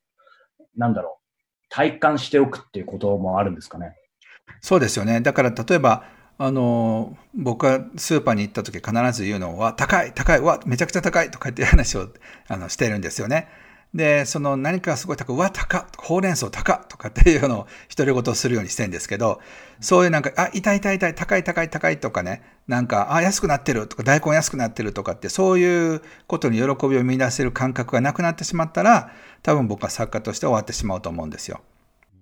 [0.76, 3.96] なんだろう、体感しておくっていうこともあるんですかね。
[4.62, 5.22] そうですよね。
[5.22, 6.04] だから例えば、
[6.38, 12.10] あの、僕がスーパーに行った時必ず言うのは、高い、高い、わ、めちゃくちゃ高いとかっていう話を
[12.48, 13.48] あのしてるんですよね。
[13.94, 19.42] で、その何かすごい高い、うわ、高ほうれん草高とかっていうのを独り言をするようにしてるんですけど、
[19.82, 29.12] そういうなんか、あ、痛い痛い痛い、高い高い高いとかね、なんか、あ、安くなってるとか、大根安くなってるとかって、そういうことに喜びを見出せる感覚がなくなってしまったら、
[29.44, 31.60] 多分僕は作家として終わってしまうと思うんですよ。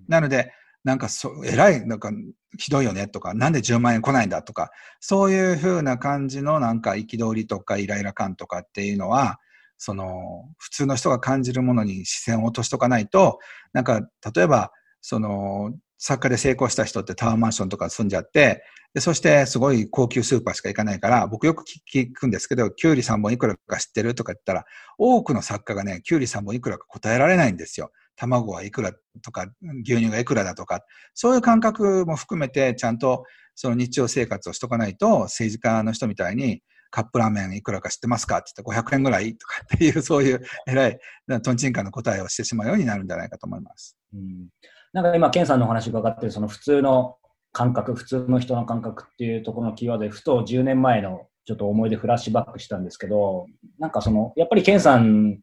[0.08, 0.52] なので、
[0.84, 2.12] なんかそ、えらい、なんか、
[2.58, 9.39] ひどいよねとか、なんで10万円来ないんだとか、そういうふうな感じのなんか憤りとかイライラ感とかっていうのは、
[9.78, 13.39] その、普通の人が感じるものに視線を落としとかないと、
[13.74, 14.02] なんか、
[14.36, 18.63] 例えば、その、作家で成功した人ってタワーマンションとか住んじゃって、
[18.94, 21.63] でそしてすごい高級スーパーしか行かないから、僕よく
[21.94, 24.65] 聞くんですけど、キュウリ3本いくらか知ってるとか言ったら、
[24.98, 27.92] 多くの作家がね、キュウリ3本いくらか答えられないんですよ。
[28.20, 28.92] 卵はいくら
[29.24, 29.48] とか、
[29.84, 30.82] 牛乳がいくらだとか、
[31.14, 33.24] そういう感覚も含めて、ちゃんと
[33.56, 41.00] その日常生活をしとかないと、政治家の人みたいに、カップラーメンいくらか知ってますかって言って500円ぐらいとかっていう、そういう偉い、
[41.44, 43.98] トンチンカンの答えをしてしまうようになるんじゃないかと思います。
[44.14, 44.48] うん、
[44.92, 47.16] なんか今、ケンさんのお話伺ってる、その普通の
[47.54, 53.48] 感覚、普通の人の感覚っていうところのキーワードで、ふと10年前のちょっと思い出フラッシュバックしたんですけど、
[53.80, 55.40] なんかその、やっぱりケンさん、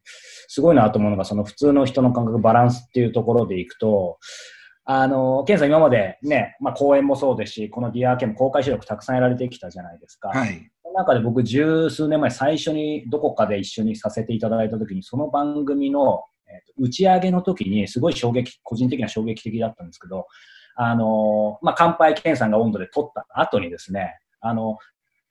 [0.47, 4.19] すごいなと思うのが、その普通の人の感覚、バランスっていうところでいくと、
[4.85, 10.29] あの、ケンさん今までね、まあ講演もそうですし、このディアーケンも公開収録たくさんやられてきたじゃないですか。
[10.29, 10.71] はい。
[10.95, 20.25] 中で僕十数年前最初にどこかで一緒にさせていただいた時にその番組の、えー、打ち上げの時にすごい衝撃、個人的な衝撃的だったんですけど、
[20.75, 24.77] あのー、まあ、乾杯ケンさんが温度で撮った後にですね、あの、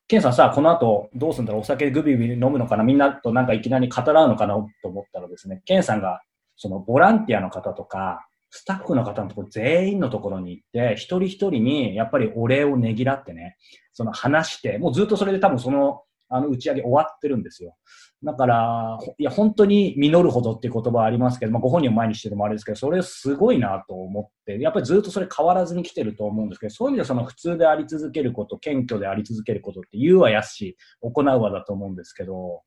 [0.09, 1.63] ケンさんさ、この後どうすんだろう？
[1.63, 2.85] お酒グビグビ飲むのかな？
[2.85, 4.55] みんなとなんかいきなり語らうのかな？
[4.83, 6.23] と思ったらですね、ケンさんが
[6.57, 13.57] そのボランティアの方とか、スタッフの方のところ全員のところに行って、一人一人にやっぱりお礼をねぎらってね、
[13.93, 17.77] その話して、もうずっとそれで多分そのあの打ち上げ終わってるんですよ。
[18.25, 32.63] だから、いや、本当に実るほどっていう言葉ありますけど、まあ、ご本人を前にしてるのもあれですけど、それすごいなと思って、やっぱりずっとそれ変わらずに来てると思うんですけど、そういう意味でその普通であり続けること、謙虚であり続けることって言うはやすし、行うはだと思うんですけど、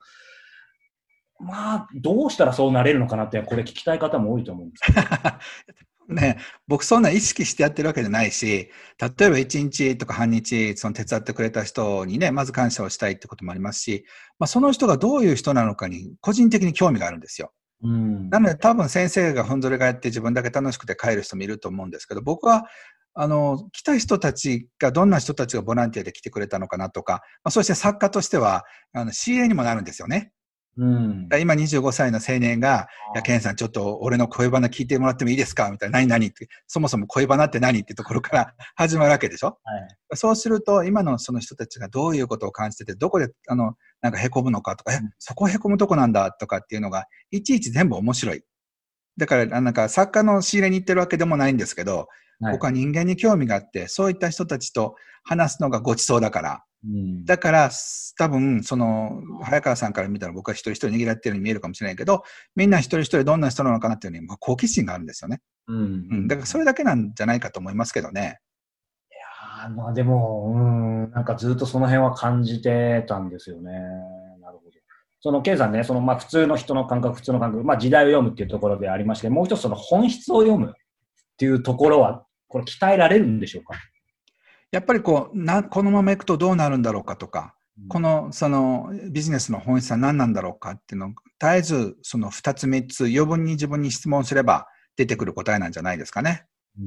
[1.39, 5.01] まあ、どうしたらそうなれるのかなって、これ聞きたい方も多いと思うんですけど。
[6.09, 8.69] ね、僕そんな意識してやってるわけじゃないし、
[8.99, 14.05] 例えば1日とか半日、その手伝ってくれた人にね、まず感謝をしたいってこともありますし、
[14.39, 17.51] まあ、その人がどういう人なのかに個人的に興味があるんですよ。
[17.81, 22.65] うんなので多分先生がふんぞり返って自分だけ楽しくて帰る人もいると思うんですけど、僕は、
[23.13, 30.31] あの、来た人たちがどんな人たちがボランティアで来てくれたのかなとか、まあ、そして作家としては、あの、CA にもなるんですよね。
[30.81, 31.27] うん。
[31.41, 35.69] 今25歳の青年が、いや、ケンさん、ちょっと俺の恋バナ聞いてもらってもいいですか？
[35.71, 39.47] みたいな、何々って、そもそも恋バナって何ってところから始まるわけでしょ？
[39.47, 39.53] は
[40.13, 40.15] い。
[40.15, 48.43] そうすると、今のその人たちがどういうことを感じてて、どこで、あの、なんか凹むのかとか、え、そこ凹むとこなんだとかっていうのが、いちいち全部面白い。
[49.17, 52.07] だから、あなんか作家の仕入れに行ってるわけでもないんですけど、
[52.39, 52.53] はい。
[52.53, 56.59] 僕は人間に興味があって、そういった人たちと話すのがごちそうだから、うん
[57.25, 57.69] だから、
[58.17, 62.23] 多分、その、早川さんから見たら僕は一人一人握られてるように見えるかもしれないけど、
[62.55, 65.41] みんな一人一人どんな人なのかなっていうのに、まあ好奇心があるんですよね。
[65.67, 65.81] うんう
[66.15, 66.27] ん。
[66.29, 68.39] だからそれだけなんじゃないかと思いますけどね。
[69.51, 73.71] あーまあでも、うん、なんかずっとその辺は感じてたんですよね。
[74.41, 74.71] なるほど。
[75.19, 80.73] その、ケイさんね、その、まあ普通の人の感覚、普通の感覚、まあ時代を読むっていうところでありまして、もう一つその本質を読むっ
[81.37, 83.73] ていうところは、これ鍛えられるんでしょうか？
[84.71, 87.55] やっぱりこう、な、このまま行くとどうなるんだろうかとか、
[87.87, 96.45] この、その、ビジネスの本質は何なんだろうかっていうのを、絶えず、その二つ三つ、余分に自分に質問すれば出てくる答えなんじゃないですかね。
[96.77, 96.85] うん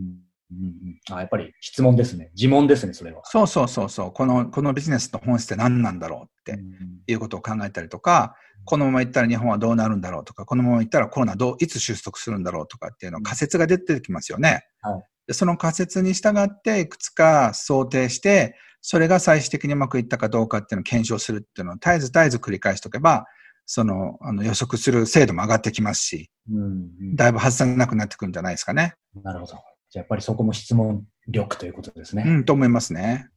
[0.51, 0.67] うん
[1.11, 2.31] うん、あやっぱり質問ですね。
[2.35, 3.23] 自問ですね、それは。
[3.25, 4.13] そうそうそうそう。
[4.13, 6.63] この、このビジネスの本質って何なんだろうって
[7.11, 14.67] いうことを考えたりとか、このまま行ったら日本はどうなるんだろうとか、このまま行ったらコロナどう、いつ収束するんだろうとかっていうの仮説が出てきますよね。
[14.83, 23.27] はいでその仮説に従っていくつか想定して、それが最終的にうまくいったかどうかっていうのを検証するっていうのを絶えず絶えず繰り返しておけば、
[23.65, 26.65] その、あの予測する精度も上がってきますし、うんう
[27.13, 28.95] んだいぶ外さなくなってくるんじゃないですかね。
[29.23, 29.53] なるほど。
[29.53, 29.63] じゃあ
[29.95, 32.25] やっぱりそこも質問力ということですね。
[32.27, 33.29] うん、と思いますね。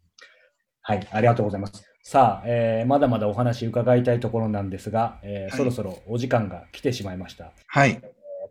[0.82, 1.84] はい、ありがとうございます。
[2.04, 7.52] さあ、えーまだまだお話伺いたいところなんですが、えーはいそろそろお時間が来てしまいました。
[7.67, 8.02] はい。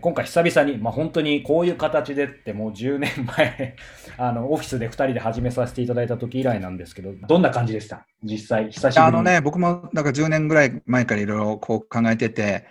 [0.05, 3.75] 今回久々に、まあ、本当にこういう形でってもう10年前、
[4.19, 8.07] あの、オフィスで2人で始めさせていただいた時以来なんですけど、どんな感じでした？
[8.23, 9.07] 実際、久しぶり。
[9.07, 12.67] あのね、僕もなんか10年ぐらい前からいろいろこう考えてて、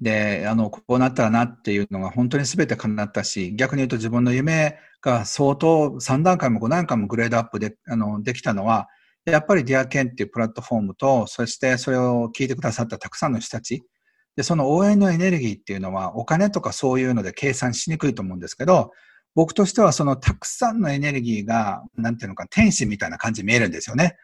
[0.00, 8.88] で、あの、こうなったらなっていうのが本当に全て叶ったし、逆に言うと自分の夢が相当3段階も5段階もグレードアップで、あの、できたのは、
[9.26, 13.84] やっぱりディアケンっていうプラットフォームと、そしてそれを聞いてくださったたくさんの人たち、
[14.38, 18.92] で、その応援のエネルギーっていうのはお金とかそういうので計算しにくいと思うんですけど、
[19.34, 24.16] 僕としてはそのたくさんのエネルギーが、なんていうのか、天使みたいな感じに見えるんですよね。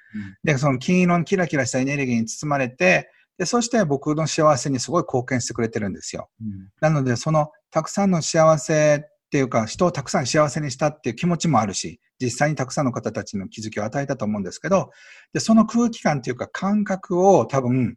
[0.44, 6.30] で、その金色のキラキラしたエネルギーに包まれて、で、そして僕の幸せにすごい貢献してくれてるんですよ。
[6.40, 14.90] うんなので、そのたくさんの幸せっていうか、人をたくさん幸せにしたっていう気持ちもあるし、実際にたくさんの方たちの気づきを与えたと思うんですけど、
[15.32, 17.96] で、その空気感っていうか感覚を多分、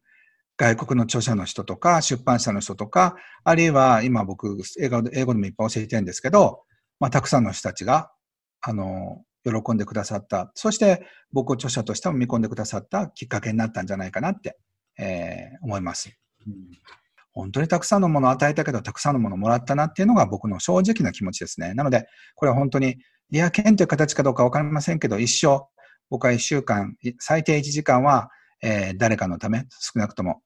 [0.57, 6.63] 外国の著者の人とか、出版社の人とか、あるいは今僕、英語で英語でもいっぱい教えてるんですけど、
[6.99, 8.11] まあ、たくさんの人たちが、
[8.61, 10.51] あの、喜んでくださった。
[10.55, 14.57] そして、僕を著者としても見込んでくださったきっかけになったんじゃないかなって、
[14.99, 16.09] えー思います。
[16.45, 16.53] うん
[17.37, 21.75] 本当にたくさんのものを与えたけど、たくさんのものをもらったなっていうのが僕の正直な気持ちですね。
[21.75, 22.97] なので、これは本当に、
[23.29, 25.67] リア券という形かどうかわかりませんけど、一生、
[26.09, 30.41] 僕は一週間、い最低1時間は、えー誰かのため、少なくとも、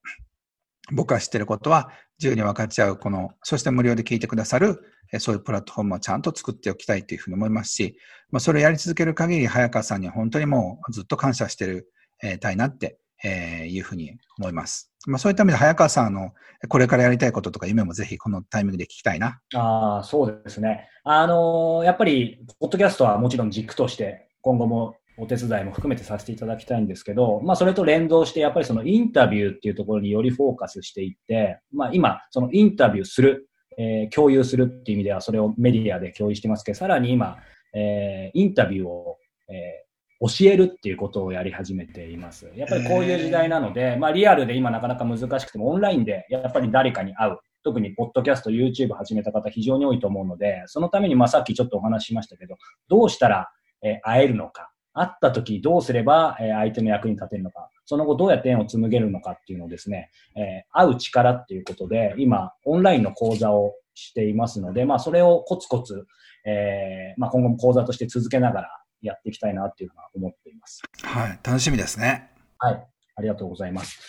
[0.91, 4.81] 僕が知ってることは、自由に分かち合う、この、そして無料で聞いてくださる、
[5.13, 7.97] えーそういうプラットフォームをちゃんと作っておきたいというふうに思いますし、
[8.31, 11.91] まあ、それをやり続ける限り、早川さんには本当にもうずっと感謝してる、
[12.23, 14.91] えーたいなって、えーいうふうに思います。
[15.07, 16.31] まあ、そういった意味で、早川さんの
[16.69, 19.39] これからやりたいこととか夢もぜひこのタイミングで聞きたいな。
[19.55, 20.87] ああ、そうですね。
[21.03, 37.37] あのーやっぱり、ポッドキャストはもちろん軸として、今後もお手伝いも含めてさせていただきたいんですけど、まあ、それと連動して、やっぱりそのインタビューっていうところによりフォーカスしていって、まあ、今、そのインタビューする、えー共有するっていう意味では、それをメディアで共有してますけど、さらに今、
[37.73, 39.17] えーインタビューを、
[39.49, 39.91] えー
[40.23, 42.47] 教えるっていうことをやり始めています。
[42.55, 47.37] やっぱりこういう時代なので、まあリアルで今なかなか難しくてもオンラインでやっぱり誰かに会う。
[47.63, 52.57] 特にポッドキャスト、YouTube 始めた方非常に多いと思うので、そのためにまあさっきちょっとお話ししましたけど、
[52.87, 53.49] どうしたら、
[53.83, 66.05] えー会えるのか、会った時どうすれば、えー、相手の役に立てるのか、その後どうやって縁を紡げるのかっていうのをですね、えー、会う力っていうことで、今、オンラインの講座をしていますので、まあ、それをコツコツ、
[66.45, 68.69] えー、まあ、今後も講座として続けながら
[69.01, 70.81] やっていきたいなっていうのは思っています。
[71.03, 72.31] はい、楽しみですね。
[72.57, 73.99] はい、ありがとうございます。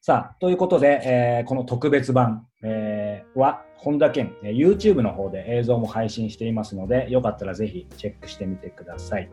[0.00, 9.30] さあ、ということで、えー、この特別版、えー、は、本田健、YouTube の方で映像も配信していますので、よかったらぜひチェックしてみてください。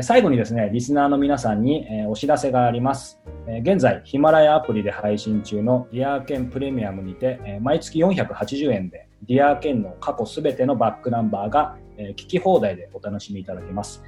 [0.00, 3.20] 最後にですね、リスナーの皆さんにお知らせがあります。
[3.60, 14.02] 現在、ヒマラヤアプリで配信中のディアーケンプレミアムにて、毎月480円でディアーケンの過去すべてのバックナンバーが聞き放題でお楽しみいただけます。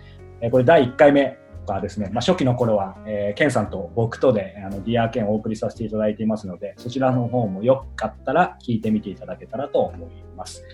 [0.51, 10.65] これ第1回目がですね、まあ、初期の頃は、え、ケンさんと僕とであのディアーケンをお送りさせていただいていますので、そちらの方もよかったら聞いてみていただけたらと思います。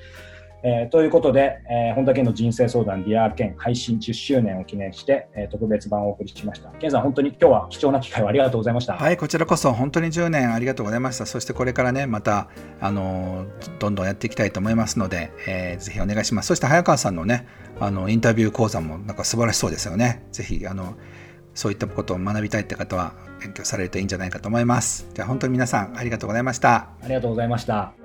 [0.62, 6.68] えー、ということで、えー、本田健の人生相談ディアーケン配信10周年を記念して、えー、特別版をお送りしました。
[6.72, 8.94] 健さん、本当に今日は貴重な機会をありがとうございました。
[8.94, 11.26] はい、こちらこそ本当に10年ありがとうございました。
[11.26, 12.48] そしてこれからね、また、
[12.80, 16.48] あのー、どんどんやっていきたいと思いますので、えー、ぜひお願いします。
[16.48, 17.46] そして早川さんのね、
[17.78, 20.22] あの、インタビュー講座もなんか素晴らしそうですよね。
[20.32, 20.94] ぜひ、あの、
[21.54, 25.08] そういったことを学びたいって方は勉強されるといいんじゃないかと思います。
[25.14, 26.90] じゃあ本当に皆さんありがとうございました。
[27.02, 27.99] ありがとうございました。